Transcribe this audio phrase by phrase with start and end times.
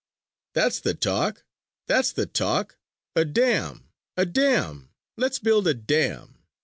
[0.53, 1.45] "That's the talk!
[1.85, 2.79] That's the talk!
[3.15, 3.89] A dam!
[4.17, 4.89] A dam!
[5.15, 6.39] Let's build a dam!"